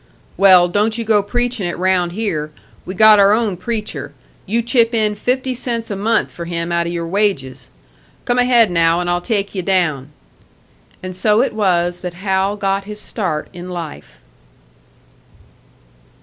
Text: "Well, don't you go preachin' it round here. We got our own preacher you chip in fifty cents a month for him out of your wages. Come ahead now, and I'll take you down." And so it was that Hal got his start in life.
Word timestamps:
"Well, 0.35 0.67
don't 0.67 0.97
you 0.97 1.05
go 1.05 1.21
preachin' 1.21 1.67
it 1.67 1.77
round 1.77 2.13
here. 2.13 2.49
We 2.87 2.95
got 2.95 3.19
our 3.19 3.33
own 3.33 3.55
preacher 3.55 4.13
you 4.47 4.63
chip 4.63 4.95
in 4.95 5.13
fifty 5.13 5.53
cents 5.53 5.91
a 5.91 5.95
month 5.95 6.31
for 6.31 6.45
him 6.45 6.71
out 6.71 6.87
of 6.87 6.91
your 6.91 7.05
wages. 7.05 7.69
Come 8.25 8.39
ahead 8.39 8.71
now, 8.71 8.99
and 8.99 9.07
I'll 9.07 9.21
take 9.21 9.53
you 9.53 9.61
down." 9.61 10.09
And 11.03 11.15
so 11.15 11.43
it 11.43 11.53
was 11.53 12.01
that 12.01 12.15
Hal 12.15 12.57
got 12.57 12.85
his 12.85 12.99
start 12.99 13.47
in 13.53 13.69
life. 13.69 14.21